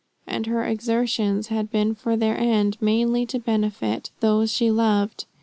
[0.25, 5.25] And her exertions had for their end mainly to benefit those she loved.